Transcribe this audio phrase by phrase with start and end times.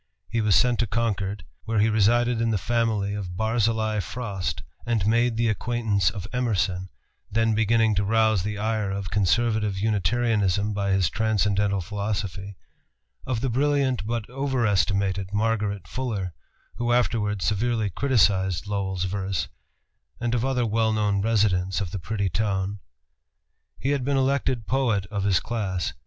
[0.31, 5.05] He was sent to Concord, where he resided in the family of Barzillai Frost, and
[5.05, 6.89] made the acquaintance of Emerson,
[7.29, 12.57] then beginning to rouse the ire of conservative Unitarianism by his transcendental philosophy,
[13.27, 16.33] of the brilliant but overestimated Margaret Fuller,
[16.77, 19.49] who afterwards severely criticised Lowell's verse,
[20.19, 22.79] and of other well known residents of the pretty town.
[23.77, 25.93] He had been elected poet of his class.